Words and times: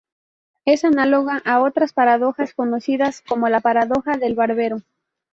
Es 0.65 0.83
análoga 0.83 1.43
a 1.45 1.59
otras 1.61 1.93
paradojas 1.93 2.55
conocidas, 2.55 3.21
como 3.21 3.49
la 3.49 3.59
Paradoja 3.59 4.17
del 4.17 4.33
barbero. 4.33 4.81